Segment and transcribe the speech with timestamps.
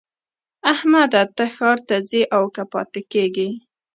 [0.73, 1.21] احمده!
[1.35, 3.49] ته ښار ته ځې او که پاته کېږې؟